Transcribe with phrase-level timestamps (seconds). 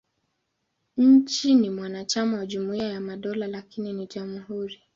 [0.97, 4.81] Nchi ni mwanachama wa Jumuiya ya Madola, lakini ni jamhuri.